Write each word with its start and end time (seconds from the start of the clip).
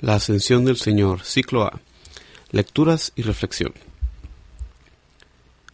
La 0.00 0.16
Ascensión 0.16 0.64
del 0.64 0.76
Señor, 0.76 1.22
ciclo 1.22 1.62
A. 1.62 1.80
Lecturas 2.50 3.12
y 3.14 3.22
reflexión. 3.22 3.72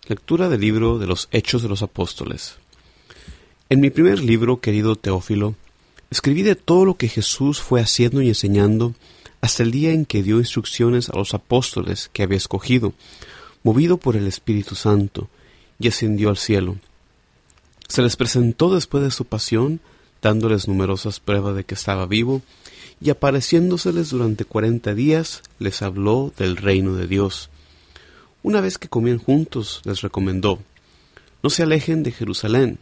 Lectura 0.09 0.51
del 0.51 0.61
libro 0.61 0.99
de 0.99 1.07
los 1.07 1.29
Hechos 1.33 1.63
de 1.63 1.71
los 1.71 1.83
Apóstoles. 1.83 2.57
En 3.71 3.81
mi 3.81 3.89
primer 3.89 4.21
libro, 4.21 4.61
querido 4.61 4.95
Teófilo, 4.95 5.55
escribí 6.11 6.43
de 6.43 6.55
todo 6.55 6.85
lo 6.85 6.97
que 6.97 7.09
Jesús 7.09 7.61
fue 7.61 7.81
haciendo 7.81 8.21
y 8.21 8.29
enseñando 8.29 8.95
hasta 9.41 9.63
el 9.63 9.71
día 9.71 9.93
en 9.93 10.05
que 10.05 10.23
dio 10.23 10.39
instrucciones 10.39 11.09
a 11.09 11.17
los 11.17 11.33
apóstoles 11.33 12.11
que 12.13 12.23
había 12.23 12.37
escogido, 12.37 12.93
movido 13.63 13.97
por 13.97 14.17
el 14.17 14.27
Espíritu 14.27 14.75
Santo, 14.75 15.31
y 15.79 15.89
ascendió 15.89 16.29
al 16.29 16.37
cielo. 16.37 16.77
Se 17.89 18.03
les 18.03 18.17
presentó 18.17 18.73
después 18.75 19.03
de 19.03 19.11
su 19.11 19.25
pasión, 19.25 19.81
dándoles 20.21 20.69
numerosas 20.69 21.21
pruebas 21.21 21.57
de 21.57 21.65
que 21.65 21.75
estaba 21.75 22.05
vivo, 22.07 22.43
y 23.01 23.11
apareciéndoseles 23.11 24.11
durante 24.11 24.45
cuarenta 24.45 24.95
días, 24.95 25.43
les 25.59 25.83
habló 25.83 26.33
del 26.37 26.57
reino 26.57 26.95
de 26.95 27.07
Dios. 27.07 27.49
Una 28.43 28.61
vez 28.61 28.79
que 28.79 28.89
comían 28.89 29.19
juntos, 29.19 29.81
les 29.85 30.03
recomendó, 30.03 30.59
no 31.43 31.51
se 31.51 31.63
alejen 31.63 32.03
de 32.03 32.13
Jerusalén, 32.13 32.79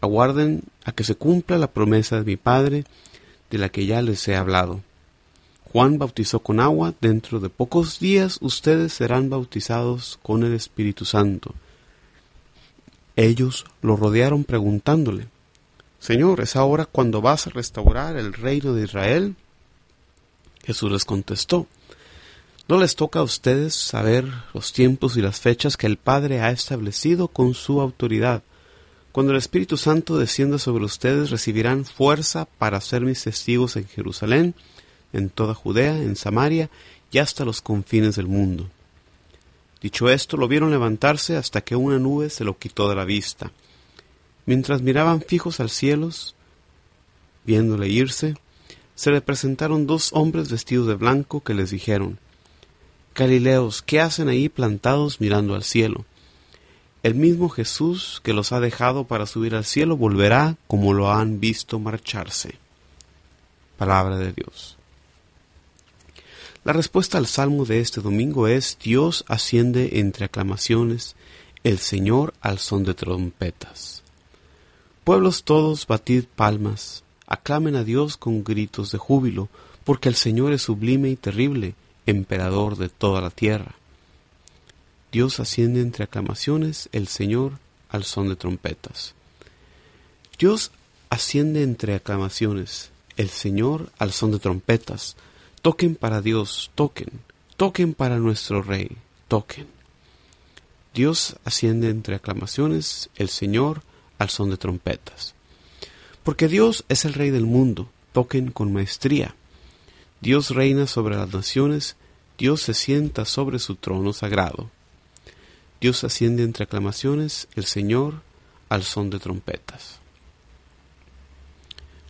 aguarden 0.00 0.62
a 0.84 0.92
que 0.92 1.04
se 1.04 1.14
cumpla 1.14 1.58
la 1.58 1.70
promesa 1.70 2.16
de 2.16 2.24
mi 2.24 2.36
Padre, 2.36 2.84
de 3.50 3.58
la 3.58 3.68
que 3.68 3.84
ya 3.84 4.00
les 4.00 4.26
he 4.28 4.36
hablado. 4.36 4.80
Juan 5.70 5.98
bautizó 5.98 6.40
con 6.40 6.60
agua, 6.60 6.94
dentro 7.00 7.40
de 7.40 7.48
pocos 7.48 7.98
días 7.98 8.38
ustedes 8.40 8.92
serán 8.94 9.30
bautizados 9.30 10.18
con 10.22 10.42
el 10.44 10.54
Espíritu 10.54 11.04
Santo. 11.04 11.54
Ellos 13.16 13.66
lo 13.82 13.96
rodearon 13.96 14.44
preguntándole, 14.44 15.28
Señor, 15.98 16.40
¿es 16.40 16.56
ahora 16.56 16.84
cuando 16.84 17.20
vas 17.20 17.46
a 17.46 17.50
restaurar 17.50 18.16
el 18.16 18.32
reino 18.32 18.74
de 18.74 18.84
Israel? 18.84 19.36
Jesús 20.64 20.90
les 20.92 21.04
contestó, 21.04 21.66
No 22.68 22.78
les 22.78 22.94
toca 22.96 23.18
a 23.18 23.22
ustedes 23.22 23.74
saber 23.74 24.24
los 24.54 24.72
tiempos 24.72 25.16
y 25.16 25.22
las 25.22 25.40
fechas 25.40 25.76
que 25.76 25.86
el 25.86 25.96
Padre 25.96 26.40
ha 26.40 26.50
establecido 26.50 27.28
con 27.28 27.54
su 27.54 27.80
autoridad. 27.80 28.42
Cuando 29.10 29.32
el 29.32 29.38
Espíritu 29.38 29.76
Santo 29.76 30.16
descienda 30.16 30.58
sobre 30.58 30.84
ustedes 30.84 31.30
recibirán 31.30 31.84
fuerza 31.84 32.46
para 32.58 32.80
ser 32.80 33.02
mis 33.02 33.22
testigos 33.22 33.76
en 33.76 33.86
Jerusalén, 33.86 34.54
en 35.12 35.28
toda 35.28 35.54
Judea, 35.54 35.98
en 35.98 36.16
Samaria 36.16 36.70
y 37.10 37.18
hasta 37.18 37.44
los 37.44 37.60
confines 37.60 38.16
del 38.16 38.26
mundo. 38.26 38.70
Dicho 39.82 40.08
esto, 40.08 40.36
lo 40.36 40.48
vieron 40.48 40.70
levantarse 40.70 41.36
hasta 41.36 41.60
que 41.60 41.76
una 41.76 41.98
nube 41.98 42.30
se 42.30 42.44
lo 42.44 42.56
quitó 42.56 42.88
de 42.88 42.94
la 42.94 43.04
vista. 43.04 43.50
Mientras 44.46 44.80
miraban 44.80 45.20
fijos 45.20 45.60
al 45.60 45.70
cielo, 45.70 46.08
viéndole 47.44 47.88
irse, 47.88 48.36
se 49.02 49.10
le 49.10 49.20
presentaron 49.20 49.88
dos 49.88 50.10
hombres 50.12 50.48
vestidos 50.48 50.86
de 50.86 50.94
blanco 50.94 51.42
que 51.42 51.54
les 51.54 51.72
dijeron, 51.72 52.20
Galileos, 53.16 53.82
¿qué 53.82 54.00
hacen 54.00 54.28
ahí 54.28 54.48
plantados 54.48 55.20
mirando 55.20 55.56
al 55.56 55.64
cielo? 55.64 56.04
El 57.02 57.16
mismo 57.16 57.48
Jesús 57.48 58.20
que 58.22 58.32
los 58.32 58.52
ha 58.52 58.60
dejado 58.60 59.02
para 59.02 59.26
subir 59.26 59.56
al 59.56 59.64
cielo 59.64 59.96
volverá 59.96 60.56
como 60.68 60.92
lo 60.94 61.10
han 61.10 61.40
visto 61.40 61.80
marcharse. 61.80 62.54
Palabra 63.76 64.18
de 64.18 64.34
Dios. 64.34 64.76
La 66.62 66.72
respuesta 66.72 67.18
al 67.18 67.26
salmo 67.26 67.64
de 67.64 67.80
este 67.80 68.00
domingo 68.02 68.46
es 68.46 68.78
Dios 68.80 69.24
asciende 69.26 69.98
entre 69.98 70.26
aclamaciones, 70.26 71.16
el 71.64 71.78
Señor 71.78 72.34
al 72.40 72.60
son 72.60 72.84
de 72.84 72.94
trompetas. 72.94 74.04
Pueblos 75.02 75.42
todos, 75.42 75.88
batid 75.88 76.26
palmas, 76.36 77.02
aclamen 77.32 77.76
a 77.76 77.82
Dios 77.82 78.18
con 78.18 78.44
gritos 78.44 78.92
de 78.92 78.98
júbilo, 78.98 79.48
porque 79.84 80.10
el 80.10 80.16
Señor 80.16 80.52
es 80.52 80.60
sublime 80.60 81.08
y 81.08 81.16
terrible, 81.16 81.74
emperador 82.04 82.76
de 82.76 82.90
toda 82.90 83.22
la 83.22 83.30
tierra. 83.30 83.74
Dios 85.10 85.40
asciende 85.40 85.80
entre 85.80 86.04
aclamaciones, 86.04 86.90
el 86.92 87.08
Señor 87.08 87.58
al 87.88 88.04
son 88.04 88.28
de 88.28 88.36
trompetas. 88.36 89.14
Dios 90.38 90.72
asciende 91.08 91.62
entre 91.62 91.94
aclamaciones, 91.94 92.90
el 93.16 93.30
Señor 93.30 93.90
al 93.98 94.12
son 94.12 94.32
de 94.32 94.38
trompetas. 94.38 95.16
Toquen 95.62 95.94
para 95.94 96.20
Dios, 96.20 96.70
toquen, 96.74 97.08
toquen 97.56 97.94
para 97.94 98.18
nuestro 98.18 98.60
Rey, 98.60 98.90
toquen. 99.28 99.68
Dios 100.92 101.36
asciende 101.46 101.88
entre 101.88 102.16
aclamaciones, 102.16 103.08
el 103.16 103.30
Señor 103.30 103.80
al 104.18 104.28
son 104.28 104.50
de 104.50 104.58
trompetas. 104.58 105.34
Porque 106.22 106.48
Dios 106.48 106.84
es 106.88 107.04
el 107.04 107.14
Rey 107.14 107.30
del 107.30 107.46
mundo, 107.46 107.90
toquen 108.12 108.50
con 108.50 108.72
maestría. 108.72 109.34
Dios 110.20 110.50
reina 110.50 110.86
sobre 110.86 111.16
las 111.16 111.32
naciones, 111.32 111.96
Dios 112.38 112.62
se 112.62 112.74
sienta 112.74 113.24
sobre 113.24 113.58
su 113.58 113.74
trono 113.74 114.12
sagrado. 114.12 114.70
Dios 115.80 116.04
asciende 116.04 116.44
entre 116.44 116.64
aclamaciones, 116.64 117.48
el 117.56 117.64
Señor 117.64 118.22
al 118.68 118.84
son 118.84 119.10
de 119.10 119.18
trompetas. 119.18 119.98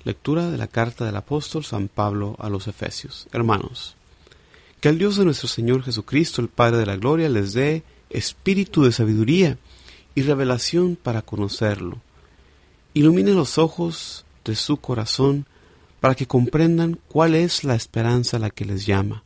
Lectura 0.04 0.50
de 0.50 0.58
la 0.58 0.66
carta 0.66 1.06
del 1.06 1.16
apóstol 1.16 1.64
San 1.64 1.88
Pablo 1.88 2.36
a 2.38 2.50
los 2.50 2.66
Efesios. 2.66 3.28
Hermanos, 3.32 3.94
que 4.80 4.88
el 4.90 4.98
Dios 4.98 5.16
de 5.16 5.24
nuestro 5.24 5.48
Señor 5.48 5.84
Jesucristo, 5.84 6.42
el 6.42 6.48
Padre 6.48 6.78
de 6.78 6.86
la 6.86 6.96
Gloria, 6.96 7.28
les 7.28 7.54
dé 7.54 7.82
espíritu 8.10 8.84
de 8.84 8.92
sabiduría 8.92 9.56
y 10.14 10.22
revelación 10.22 10.96
para 10.96 11.22
conocerlo. 11.22 11.98
Ilumine 12.94 13.32
los 13.32 13.56
ojos 13.56 14.26
de 14.44 14.54
su 14.54 14.76
corazón 14.76 15.46
para 16.00 16.14
que 16.14 16.26
comprendan 16.26 16.98
cuál 17.08 17.34
es 17.34 17.64
la 17.64 17.74
esperanza 17.74 18.36
a 18.36 18.40
la 18.40 18.50
que 18.50 18.66
les 18.66 18.84
llama, 18.84 19.24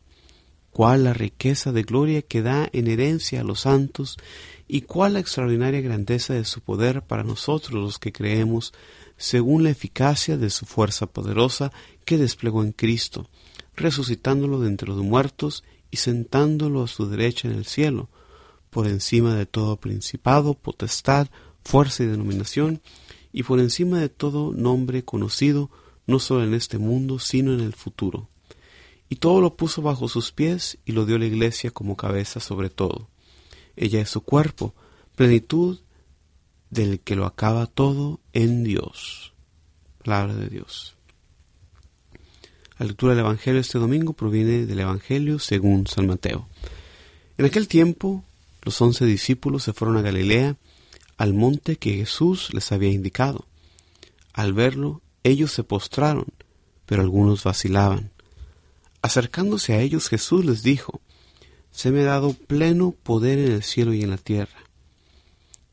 cuál 0.71 1.03
la 1.03 1.13
riqueza 1.13 1.73
de 1.73 1.83
gloria 1.83 2.23
que 2.23 2.43
da 2.43 2.69
en 2.73 2.87
herencia 2.87 3.41
a 3.41 3.45
los 3.45 3.63
santos 3.63 4.19
y 4.69 4.83
cuál 4.83 5.15
la 5.15 5.19
extraordinaria 5.19 5.81
grandeza 5.81 6.35
de 6.35 6.45
su 6.45 6.61
poder 6.61 7.03
para 7.03 7.25
nosotros 7.25 7.73
los 7.73 7.99
que 7.99 8.13
creemos 8.13 8.73
según 9.17 9.65
la 9.65 9.71
eficacia 9.71 10.37
de 10.37 10.51
su 10.51 10.65
fuerza 10.65 11.07
poderosa 11.07 11.73
que 12.05 12.19
desplegó 12.19 12.63
en 12.63 12.71
Cristo, 12.71 13.29
resucitándolo 13.75 14.61
de 14.61 14.69
entre 14.69 14.89
los 14.89 14.99
muertos 14.99 15.65
y 15.91 15.97
sentándolo 15.97 16.85
a 16.85 16.89
su 16.89 17.09
derecha 17.09 17.49
en 17.49 17.55
el 17.55 17.65
cielo, 17.65 18.11
por 18.71 18.87
encima 18.87 19.35
de 19.35 19.47
todo 19.47 19.77
principado, 19.77 20.55
potestad, 20.55 21.27
fuerza 21.65 22.05
y 22.05 22.07
denominación, 22.07 22.81
y 23.37 23.43
por 23.43 23.61
encima 23.61 24.01
de 24.01 24.09
todo 24.09 24.55
nombre 24.55 25.05
conocido, 25.05 25.69
no 26.07 26.21
solo 26.21 26.43
en 26.45 26.55
este 26.55 26.79
mundo, 26.79 27.19
sino 27.19 27.53
en 27.53 27.61
el 27.61 27.75
futuro. 27.75 28.31
Y 29.11 29.17
todo 29.17 29.43
lo 29.43 29.59
puso 29.59 29.83
bajo 29.83 30.09
sus 30.09 30.33
pies 30.33 30.79
y 30.87 30.93
lo 30.93 31.05
dio 31.05 31.19
la 31.19 31.27
iglesia 31.27 31.71
como 31.71 31.99
cabeza 31.99 32.41
sobre 32.41 32.71
todo. 32.71 33.11
Ella 33.77 34.01
es 34.01 34.09
su 34.09 34.23
cuerpo, 34.23 34.75
plenitud 35.17 35.81
del 36.71 37.01
que 37.01 37.15
lo 37.15 37.27
acaba 37.27 37.67
todo 37.67 38.21
en 38.33 38.65
Dios. 38.65 39.35
Palabra 40.03 40.35
de 40.35 40.49
Dios. 40.49 40.97
La 42.79 42.87
lectura 42.87 43.15
del 43.15 43.23
Evangelio 43.27 43.61
este 43.61 43.79
domingo 43.79 44.15
proviene 44.15 44.65
del 44.65 44.81
Evangelio 44.81 45.39
según 45.41 45.87
San 45.87 46.07
Mateo. 46.07 46.49
En 47.37 47.45
aquel 47.45 47.69
tiempo, 47.69 48.25
los 48.63 48.81
once 48.81 49.05
discípulos 49.05 49.63
se 49.63 49.75
fueron 49.75 49.99
a 49.99 50.01
Galilea, 50.01 50.57
al 51.17 51.35
monte 51.35 51.77
que 51.77 51.95
Jesús 51.95 52.53
les 52.53 52.73
había 52.73 52.91
indicado. 52.91 53.47
Al 54.33 54.53
verlo, 54.53 55.03
ellos 55.23 55.53
se 55.53 55.65
postraron, 55.65 56.27
pero 56.85 57.03
algunos 57.03 57.45
vacilaban. 57.45 58.11
Acercándose 59.03 59.75
a 59.75 59.81
ellos, 59.81 60.09
Jesús 60.09 60.45
les 60.45 60.63
dijo, 60.63 61.01
Se 61.71 61.91
me 61.91 62.03
ha 62.03 62.07
dado 62.07 62.33
pleno 62.33 62.93
poder 62.93 63.39
en 63.39 63.53
el 63.53 63.63
cielo 63.63 63.95
y 63.95 64.03
en 64.03 64.11
la 64.11 64.19
tierra. 64.19 64.65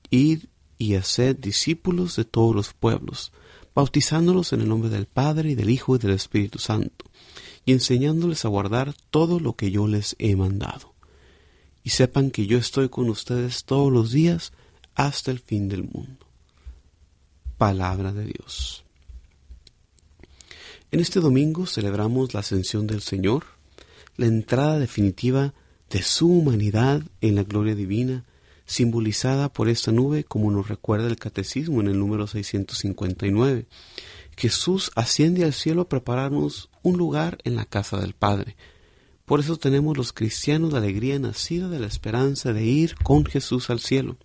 Id 0.10 0.46
y 0.78 0.96
haced 0.96 1.38
discípulos 1.38 2.16
de 2.16 2.26
todos 2.26 2.56
los 2.56 2.74
pueblos, 2.74 3.32
bautizándolos 3.74 4.54
en 4.54 4.62
el 4.62 4.70
nombre 4.70 4.90
del 4.90 5.08
Padre 5.08 5.52
y 5.52 5.56
del 5.56 5.70
Hijo 5.70 5.96
y 5.96 6.00
del 6.00 6.12
Espíritu 6.12 6.60
Santo, 6.60 7.06
y 7.66 7.72
enseñándoles 7.72 8.46
a 8.46 8.50
guardar 8.50 8.94
todo 9.10 9.40
lo 9.40 9.56
que 9.56 9.72
yo 9.72 9.88
les 9.88 10.16
he 10.20 10.36
mandado. 10.36 10.94
Y 11.84 11.90
sepan 11.90 12.32
que 12.32 12.46
yo 12.46 12.58
estoy 12.58 12.90
con 12.90 13.10
ustedes 13.10 13.66
todos 13.66 13.92
los 13.92 14.12
días 14.12 14.54
hasta 14.96 15.32
el 15.32 15.40
fin 15.40 15.70
del 15.70 15.84
mundo. 15.84 16.26
Palabra 17.58 18.12
de 18.14 18.26
Dios. 18.26 18.84
En 20.92 21.00
este 21.00 21.20
domingo 21.20 21.66
celebramos 21.66 22.34
la 22.34 22.42
ascensión 22.42 22.86
del 22.86 23.02
Señor, 23.02 23.46
la 24.16 24.28
entrada 24.28 24.78
definitiva 24.78 25.54
de 25.90 26.02
su 26.04 26.28
humanidad 26.28 27.02
en 27.22 27.36
la 27.36 27.44
gloria 27.44 27.76
divina, 27.76 28.26
simbolizada 28.66 29.52
por 29.52 29.70
esta 29.70 29.92
nube, 29.92 30.24
como 30.24 30.52
nos 30.52 30.68
recuerda 30.68 31.08
el 31.08 31.18
Catecismo 31.18 31.82
en 31.82 31.88
el 31.88 32.00
número 32.00 32.28
659. 32.28 33.66
Jesús 34.38 34.92
asciende 34.96 35.44
al 35.44 35.54
cielo 35.54 35.82
a 35.82 35.90
prepararnos 35.90 36.70
un 36.82 36.98
lugar 36.98 37.38
en 37.44 37.56
la 37.56 37.66
casa 37.66 38.00
del 38.00 38.14
Padre. 38.14 38.56
Por 39.26 39.40
eso 39.40 39.58
tenemos 39.58 39.98
los 39.98 40.12
cristianos 40.14 40.74
la 40.74 40.80
alegría 40.80 41.18
nacida 41.20 41.70
de 41.70 41.80
la 41.80 41.88
esperanza 41.88 42.54
de 42.54 42.66
ir 42.66 42.96
con 42.96 43.26
Jesús 43.26 43.70
al 43.70 43.80
cielo. 43.80 44.18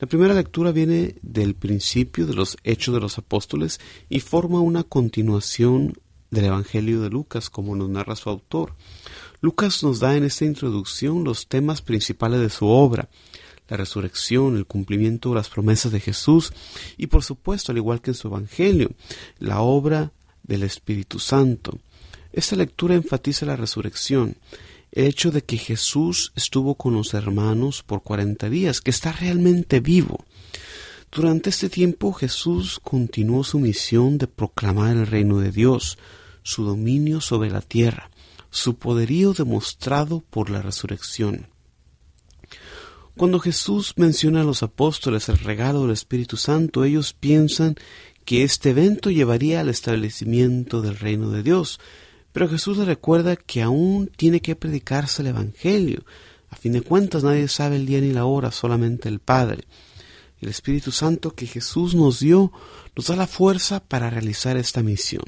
La 0.00 0.06
primera 0.06 0.32
lectura 0.32 0.70
viene 0.70 1.16
del 1.22 1.56
principio 1.56 2.26
de 2.26 2.34
los 2.34 2.56
Hechos 2.62 2.94
de 2.94 3.00
los 3.00 3.18
Apóstoles 3.18 3.80
y 4.08 4.20
forma 4.20 4.60
una 4.60 4.84
continuación 4.84 5.94
del 6.30 6.44
Evangelio 6.44 7.00
de 7.00 7.10
Lucas, 7.10 7.50
como 7.50 7.74
nos 7.74 7.88
narra 7.88 8.14
su 8.14 8.30
autor. 8.30 8.74
Lucas 9.40 9.82
nos 9.82 9.98
da 9.98 10.16
en 10.16 10.22
esta 10.22 10.44
introducción 10.44 11.24
los 11.24 11.48
temas 11.48 11.82
principales 11.82 12.40
de 12.40 12.50
su 12.50 12.68
obra, 12.68 13.08
la 13.68 13.76
resurrección, 13.76 14.56
el 14.56 14.66
cumplimiento 14.66 15.30
de 15.30 15.34
las 15.34 15.48
promesas 15.48 15.90
de 15.90 15.98
Jesús 15.98 16.52
y 16.96 17.08
por 17.08 17.24
supuesto, 17.24 17.72
al 17.72 17.78
igual 17.78 18.00
que 18.00 18.12
en 18.12 18.14
su 18.14 18.28
Evangelio, 18.28 18.92
la 19.40 19.60
obra 19.62 20.12
del 20.44 20.62
Espíritu 20.62 21.18
Santo. 21.18 21.76
Esta 22.32 22.54
lectura 22.54 22.94
enfatiza 22.94 23.46
la 23.46 23.56
resurrección, 23.56 24.36
el 24.92 25.06
hecho 25.06 25.30
de 25.30 25.42
que 25.42 25.58
Jesús 25.58 26.32
estuvo 26.34 26.74
con 26.76 26.94
los 26.94 27.14
hermanos 27.14 27.82
por 27.82 28.02
cuarenta 28.02 28.48
días, 28.48 28.80
que 28.80 28.90
está 28.90 29.12
realmente 29.12 29.80
vivo. 29.80 30.24
Durante 31.10 31.50
este 31.50 31.68
tiempo 31.68 32.12
Jesús 32.12 32.80
continuó 32.82 33.44
su 33.44 33.58
misión 33.58 34.18
de 34.18 34.26
proclamar 34.26 34.96
el 34.96 35.06
reino 35.06 35.38
de 35.38 35.52
Dios, 35.52 35.98
su 36.42 36.64
dominio 36.64 37.20
sobre 37.20 37.50
la 37.50 37.60
tierra, 37.60 38.10
su 38.50 38.76
poderío 38.76 39.32
demostrado 39.32 40.22
por 40.30 40.50
la 40.50 40.62
resurrección. 40.62 41.48
Cuando 43.16 43.40
Jesús 43.40 43.94
menciona 43.96 44.42
a 44.42 44.44
los 44.44 44.62
apóstoles 44.62 45.28
el 45.28 45.38
regalo 45.38 45.82
del 45.82 45.90
Espíritu 45.90 46.36
Santo, 46.36 46.84
ellos 46.84 47.14
piensan 47.14 47.74
que 48.24 48.44
este 48.44 48.70
evento 48.70 49.10
llevaría 49.10 49.60
al 49.60 49.70
establecimiento 49.70 50.82
del 50.82 50.96
reino 50.96 51.30
de 51.30 51.42
Dios, 51.42 51.80
pero 52.38 52.50
Jesús 52.50 52.78
les 52.78 52.86
recuerda 52.86 53.34
que 53.34 53.62
aún 53.62 54.12
tiene 54.14 54.40
que 54.40 54.54
predicarse 54.54 55.22
el 55.22 55.28
Evangelio. 55.28 56.04
A 56.50 56.54
fin 56.54 56.70
de 56.70 56.82
cuentas 56.82 57.24
nadie 57.24 57.48
sabe 57.48 57.74
el 57.74 57.84
día 57.84 58.00
ni 58.00 58.12
la 58.12 58.26
hora, 58.26 58.52
solamente 58.52 59.08
el 59.08 59.18
Padre. 59.18 59.64
El 60.40 60.48
Espíritu 60.48 60.92
Santo 60.92 61.34
que 61.34 61.48
Jesús 61.48 61.96
nos 61.96 62.20
dio 62.20 62.52
nos 62.94 63.08
da 63.08 63.16
la 63.16 63.26
fuerza 63.26 63.80
para 63.80 64.08
realizar 64.08 64.56
esta 64.56 64.84
misión. 64.84 65.24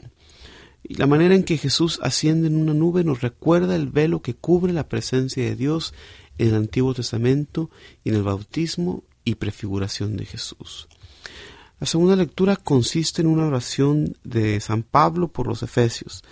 Y 0.84 0.94
la 0.94 1.08
manera 1.08 1.34
en 1.34 1.42
que 1.42 1.58
Jesús 1.58 1.98
asciende 2.00 2.46
en 2.46 2.56
una 2.56 2.74
nube 2.74 3.02
nos 3.02 3.22
recuerda 3.22 3.74
el 3.74 3.88
velo 3.88 4.22
que 4.22 4.36
cubre 4.36 4.72
la 4.72 4.88
presencia 4.88 5.42
de 5.42 5.56
Dios 5.56 5.94
en 6.38 6.50
el 6.50 6.54
Antiguo 6.54 6.94
Testamento 6.94 7.70
y 8.04 8.10
en 8.10 8.14
el 8.14 8.22
bautismo 8.22 9.02
y 9.24 9.34
prefiguración 9.34 10.16
de 10.16 10.26
Jesús. 10.26 10.86
La 11.80 11.88
segunda 11.88 12.14
lectura 12.14 12.54
consiste 12.54 13.20
en 13.20 13.26
una 13.26 13.48
oración 13.48 14.16
de 14.22 14.60
San 14.60 14.84
Pablo 14.84 15.26
por 15.26 15.48
los 15.48 15.64
Efesios, 15.64 16.22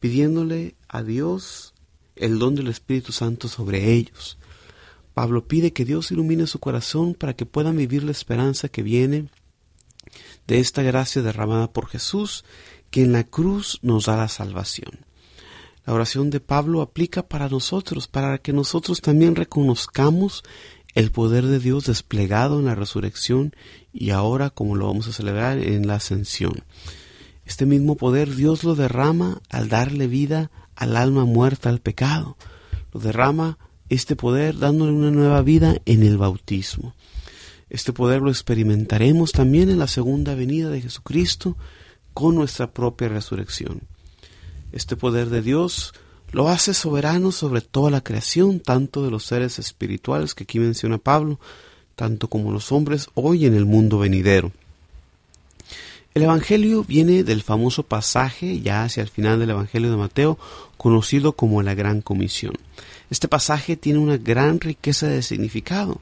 pidiéndole 0.00 0.74
a 0.88 1.02
Dios 1.02 1.74
el 2.16 2.38
don 2.38 2.54
del 2.54 2.68
Espíritu 2.68 3.12
Santo 3.12 3.48
sobre 3.48 3.92
ellos. 3.92 4.38
Pablo 5.14 5.46
pide 5.46 5.72
que 5.72 5.84
Dios 5.84 6.10
ilumine 6.10 6.46
su 6.46 6.58
corazón 6.58 7.14
para 7.14 7.34
que 7.34 7.46
puedan 7.46 7.76
vivir 7.76 8.02
la 8.02 8.12
esperanza 8.12 8.68
que 8.68 8.82
viene 8.82 9.28
de 10.46 10.58
esta 10.58 10.82
gracia 10.82 11.22
derramada 11.22 11.72
por 11.72 11.86
Jesús, 11.86 12.44
que 12.90 13.02
en 13.02 13.12
la 13.12 13.24
cruz 13.24 13.78
nos 13.82 14.06
da 14.06 14.16
la 14.16 14.28
salvación. 14.28 15.06
La 15.86 15.94
oración 15.94 16.30
de 16.30 16.40
Pablo 16.40 16.82
aplica 16.82 17.26
para 17.26 17.48
nosotros, 17.48 18.08
para 18.08 18.38
que 18.38 18.52
nosotros 18.52 19.00
también 19.00 19.36
reconozcamos 19.36 20.42
el 20.94 21.10
poder 21.10 21.46
de 21.46 21.58
Dios 21.58 21.86
desplegado 21.86 22.58
en 22.58 22.66
la 22.66 22.74
resurrección 22.74 23.54
y 23.92 24.10
ahora, 24.10 24.50
como 24.50 24.76
lo 24.76 24.86
vamos 24.86 25.08
a 25.08 25.12
celebrar, 25.12 25.58
en 25.58 25.86
la 25.86 25.96
ascensión. 25.96 26.64
Este 27.50 27.66
mismo 27.66 27.96
poder 27.96 28.36
Dios 28.36 28.62
lo 28.62 28.76
derrama 28.76 29.42
al 29.48 29.68
darle 29.68 30.06
vida 30.06 30.52
al 30.76 30.96
alma 30.96 31.24
muerta 31.24 31.68
al 31.68 31.80
pecado. 31.80 32.36
Lo 32.92 33.00
derrama 33.00 33.58
este 33.88 34.14
poder 34.14 34.56
dándole 34.56 34.92
una 34.92 35.10
nueva 35.10 35.42
vida 35.42 35.74
en 35.84 36.04
el 36.04 36.16
bautismo. 36.16 36.94
Este 37.68 37.92
poder 37.92 38.22
lo 38.22 38.30
experimentaremos 38.30 39.32
también 39.32 39.68
en 39.68 39.80
la 39.80 39.88
segunda 39.88 40.36
venida 40.36 40.70
de 40.70 40.80
Jesucristo 40.80 41.56
con 42.14 42.36
nuestra 42.36 42.72
propia 42.72 43.08
resurrección. 43.08 43.80
Este 44.70 44.94
poder 44.94 45.28
de 45.28 45.42
Dios 45.42 45.92
lo 46.30 46.50
hace 46.50 46.72
soberano 46.72 47.32
sobre 47.32 47.62
toda 47.62 47.90
la 47.90 48.00
creación, 48.00 48.60
tanto 48.60 49.02
de 49.02 49.10
los 49.10 49.24
seres 49.24 49.58
espirituales 49.58 50.36
que 50.36 50.44
aquí 50.44 50.60
menciona 50.60 50.98
Pablo, 50.98 51.40
tanto 51.96 52.28
como 52.28 52.52
los 52.52 52.70
hombres 52.70 53.08
hoy 53.14 53.44
en 53.44 53.56
el 53.56 53.66
mundo 53.66 53.98
venidero. 53.98 54.52
El 56.12 56.22
Evangelio 56.22 56.82
viene 56.82 57.22
del 57.22 57.42
famoso 57.42 57.84
pasaje, 57.84 58.60
ya 58.60 58.82
hacia 58.82 59.02
el 59.02 59.08
final 59.08 59.38
del 59.38 59.50
Evangelio 59.50 59.92
de 59.92 59.96
Mateo, 59.96 60.38
conocido 60.76 61.34
como 61.34 61.62
la 61.62 61.74
Gran 61.74 62.00
Comisión. 62.00 62.54
Este 63.10 63.28
pasaje 63.28 63.76
tiene 63.76 64.00
una 64.00 64.16
gran 64.16 64.58
riqueza 64.58 65.06
de 65.06 65.22
significado. 65.22 66.00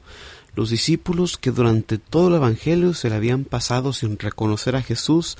Los 0.55 0.71
discípulos 0.71 1.37
que 1.37 1.51
durante 1.51 1.99
todo 1.99 2.29
el 2.29 2.35
Evangelio 2.35 2.95
se 2.95 3.09
le 3.09 3.15
habían 3.17 3.43
pasado 3.43 3.93
sin 3.93 4.17
reconocer 4.17 4.75
a 4.75 4.81
Jesús, 4.81 5.37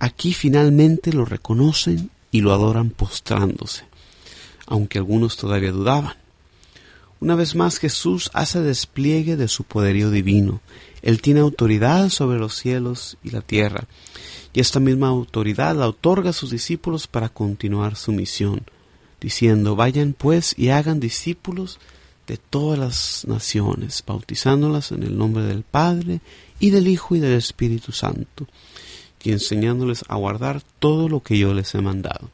aquí 0.00 0.32
finalmente 0.32 1.12
lo 1.12 1.24
reconocen 1.24 2.10
y 2.32 2.40
lo 2.40 2.52
adoran 2.52 2.90
postrándose, 2.90 3.84
aunque 4.66 4.98
algunos 4.98 5.36
todavía 5.36 5.70
dudaban. 5.70 6.16
Una 7.20 7.36
vez 7.36 7.54
más 7.54 7.78
Jesús 7.78 8.30
hace 8.32 8.62
despliegue 8.62 9.36
de 9.36 9.48
su 9.48 9.62
poderío 9.64 10.10
divino. 10.10 10.60
Él 11.02 11.22
tiene 11.22 11.40
autoridad 11.40 12.08
sobre 12.08 12.38
los 12.38 12.54
cielos 12.54 13.16
y 13.22 13.30
la 13.30 13.40
tierra, 13.40 13.86
y 14.52 14.60
esta 14.60 14.80
misma 14.80 15.08
autoridad 15.08 15.76
la 15.76 15.88
otorga 15.88 16.30
a 16.30 16.34
sus 16.34 16.50
discípulos 16.50 17.06
para 17.06 17.28
continuar 17.28 17.96
su 17.96 18.12
misión, 18.12 18.62
diciendo, 19.20 19.76
vayan 19.76 20.14
pues 20.16 20.54
y 20.56 20.70
hagan 20.70 21.00
discípulos 21.00 21.78
de 22.26 22.36
todas 22.36 22.78
las 22.78 23.24
naciones, 23.26 24.04
bautizándolas 24.06 24.92
en 24.92 25.02
el 25.02 25.16
nombre 25.16 25.44
del 25.44 25.62
Padre 25.62 26.20
y 26.60 26.70
del 26.70 26.88
Hijo 26.88 27.16
y 27.16 27.20
del 27.20 27.34
Espíritu 27.34 27.92
Santo, 27.92 28.46
y 29.22 29.32
enseñándoles 29.32 30.04
a 30.08 30.16
guardar 30.16 30.62
todo 30.78 31.08
lo 31.08 31.22
que 31.22 31.38
yo 31.38 31.54
les 31.54 31.74
he 31.74 31.80
mandado. 31.80 32.30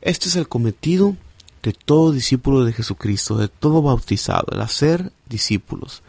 Este 0.00 0.28
es 0.28 0.36
el 0.36 0.48
cometido 0.48 1.16
de 1.62 1.72
todo 1.72 2.12
discípulo 2.12 2.64
de 2.64 2.72
Jesucristo, 2.72 3.36
de 3.36 3.48
todo 3.48 3.82
bautizado, 3.82 4.46
el 4.52 4.60
hacer 4.60 5.12
discípulos. 5.28 6.02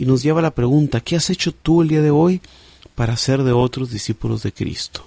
Y 0.00 0.06
nos 0.06 0.22
lleva 0.22 0.38
a 0.38 0.42
la 0.42 0.54
pregunta, 0.54 1.02
¿qué 1.02 1.16
has 1.16 1.28
hecho 1.28 1.52
tú 1.52 1.82
el 1.82 1.88
día 1.88 2.00
de 2.00 2.10
hoy 2.10 2.40
para 2.94 3.18
ser 3.18 3.42
de 3.42 3.52
otros 3.52 3.90
discípulos 3.90 4.42
de 4.42 4.50
Cristo? 4.50 5.04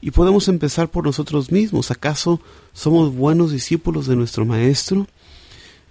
Y 0.00 0.12
podemos 0.12 0.46
empezar 0.46 0.88
por 0.88 1.04
nosotros 1.04 1.50
mismos. 1.50 1.90
¿Acaso 1.90 2.40
somos 2.72 3.12
buenos 3.12 3.50
discípulos 3.50 4.06
de 4.06 4.14
nuestro 4.14 4.44
Maestro? 4.44 5.08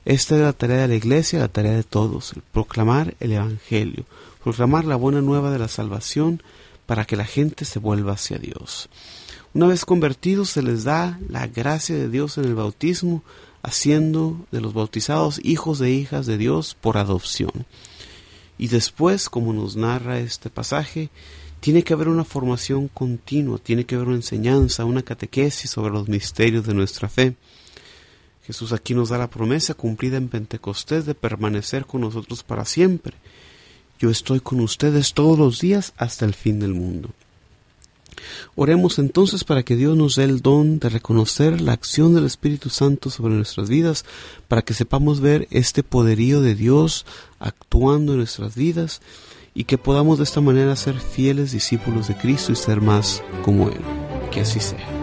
Esta 0.05 0.35
es 0.35 0.41
la 0.41 0.53
tarea 0.53 0.77
de 0.77 0.87
la 0.87 0.95
iglesia, 0.95 1.39
la 1.39 1.49
tarea 1.49 1.73
de 1.73 1.83
todos, 1.83 2.33
proclamar 2.53 3.13
el 3.19 3.33
Evangelio, 3.33 4.05
proclamar 4.41 4.85
la 4.85 4.95
buena 4.95 5.19
nueva 5.19 5.51
de 5.51 5.59
la 5.59 5.67
salvación 5.67 6.41
para 6.85 7.03
que 7.03 7.17
la 7.17 7.25
gente 7.25 7.65
se 7.65 7.79
vuelva 7.79 8.13
hacia 8.13 8.37
Dios. 8.37 8.87
Una 9.53 9.67
vez 9.67 9.83
convertidos 9.83 10.49
se 10.51 10.61
les 10.61 10.85
da 10.85 11.19
la 11.27 11.45
gracia 11.47 11.97
de 11.97 12.07
Dios 12.07 12.37
en 12.37 12.45
el 12.45 12.55
bautismo, 12.55 13.21
haciendo 13.63 14.47
de 14.49 14.61
los 14.61 14.73
bautizados 14.73 15.41
hijos 15.43 15.81
e 15.81 15.91
hijas 15.91 16.25
de 16.25 16.37
Dios 16.37 16.77
por 16.79 16.97
adopción. 16.97 17.65
Y 18.59 18.67
después, 18.67 19.29
como 19.29 19.53
nos 19.53 19.75
narra 19.77 20.19
este 20.19 20.49
pasaje, 20.49 21.09
tiene 21.61 21.81
que 21.81 21.93
haber 21.93 22.09
una 22.09 22.25
formación 22.25 22.89
continua, 22.89 23.57
tiene 23.57 23.85
que 23.85 23.95
haber 23.95 24.09
una 24.09 24.17
enseñanza, 24.17 24.85
una 24.85 25.01
catequesis 25.01 25.71
sobre 25.71 25.93
los 25.93 26.07
misterios 26.07 26.67
de 26.67 26.73
nuestra 26.73 27.09
fe. 27.09 27.35
Jesús 28.45 28.73
aquí 28.73 28.93
nos 28.93 29.09
da 29.09 29.17
la 29.17 29.29
promesa 29.29 29.73
cumplida 29.73 30.17
en 30.17 30.27
Pentecostés 30.27 31.05
de 31.05 31.15
permanecer 31.15 31.85
con 31.85 32.01
nosotros 32.01 32.43
para 32.43 32.65
siempre. 32.65 33.13
Yo 33.97 34.09
estoy 34.09 34.41
con 34.41 34.59
ustedes 34.59 35.13
todos 35.13 35.39
los 35.39 35.61
días 35.61 35.93
hasta 35.97 36.25
el 36.25 36.33
fin 36.33 36.59
del 36.59 36.73
mundo. 36.73 37.09
Oremos 38.55 38.99
entonces 38.99 39.43
para 39.43 39.63
que 39.63 39.75
Dios 39.75 39.97
nos 39.97 40.15
dé 40.15 40.23
el 40.23 40.41
don 40.41 40.79
de 40.79 40.89
reconocer 40.89 41.61
la 41.61 41.73
acción 41.73 42.13
del 42.13 42.25
Espíritu 42.25 42.69
Santo 42.69 43.09
sobre 43.09 43.33
nuestras 43.33 43.69
vidas, 43.69 44.05
para 44.47 44.61
que 44.61 44.73
sepamos 44.73 45.19
ver 45.21 45.47
este 45.51 45.83
poderío 45.83 46.41
de 46.41 46.55
Dios 46.55 47.05
actuando 47.39 48.13
en 48.13 48.19
nuestras 48.19 48.55
vidas 48.55 49.01
y 49.53 49.63
que 49.63 49.77
podamos 49.77 50.17
de 50.17 50.23
esta 50.23 50.41
manera 50.41 50.75
ser 50.75 50.99
fieles 50.99 51.51
discípulos 51.51 52.07
de 52.07 52.15
Cristo 52.15 52.51
y 52.51 52.55
ser 52.55 52.81
más 52.81 53.23
como 53.43 53.69
Él. 53.69 53.81
Que 54.31 54.41
así 54.41 54.59
sea. 54.59 54.98